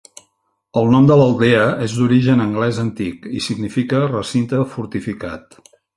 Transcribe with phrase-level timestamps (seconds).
[0.79, 5.59] El nom de l'aldea és d'origen anglès antic i significa "recinte fortificat".